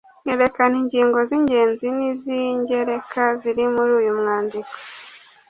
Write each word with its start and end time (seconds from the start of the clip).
Erekana 0.33 0.73
ingingo 0.81 1.17
z’ingenzi 1.29 1.87
n’iz’ingereka 1.97 3.23
ziri 3.41 3.65
muri 3.73 3.91
uyu 4.01 4.13
mwandiko 4.19 4.73